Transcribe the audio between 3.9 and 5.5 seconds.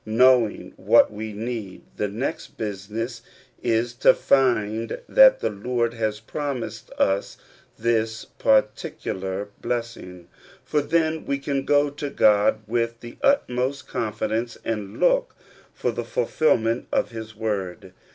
to find that the